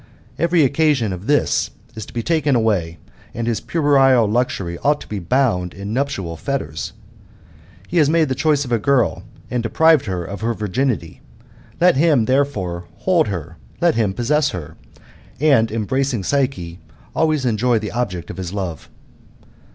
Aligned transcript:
Every 0.39 0.63
occasion 0.63 1.13
of 1.13 1.27
this 1.27 1.69
is 1.93 2.07
to 2.07 2.13
be 2.13 2.23
taken 2.23 2.55
away, 2.55 2.97
and 3.35 3.45
his 3.45 3.59
puerile 3.61 4.25
luxury 4.27 4.79
ought 4.79 4.99
to 5.01 5.07
be 5.07 5.19
bound 5.19 5.75
in 5.75 5.93
nuptial 5.93 6.35
fetters. 6.35 6.93
He 7.87 7.97
has 7.97 8.09
made 8.09 8.35
choice 8.35 8.65
of 8.65 8.71
a 8.71 8.79
girl, 8.79 9.21
and 9.51 9.61
deprived 9.61 10.05
her 10.05 10.25
of 10.25 10.41
her 10.41 10.55
virginity. 10.55 11.21
Let 11.79 11.97
him, 11.97 12.25
therefore, 12.25 12.85
hold 13.01 13.27
her, 13.27 13.57
let 13.79 13.93
him 13.93 14.15
possess 14.15 14.49
her, 14.49 14.75
and 15.39 15.71
embracing 15.71 16.23
Psyche, 16.23 16.79
always 17.15 17.45
enjoy 17.45 17.77
the 17.77 17.91
object 17.91 18.31
of 18.31 18.37
his 18.37 18.51
love." 18.51 18.89